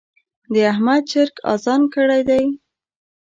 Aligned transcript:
د 0.53 0.55
احمد 0.71 1.01
چرګ 1.11 1.35
اذان 1.53 1.81
کړی 1.93 2.21
دی. 2.29 2.45